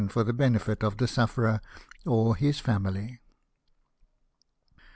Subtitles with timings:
[0.15, 1.61] r the l>fnefit of thp sufferer
[2.07, 3.19] or his tViriiily.